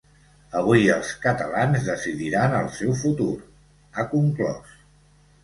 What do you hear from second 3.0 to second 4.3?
futur, ha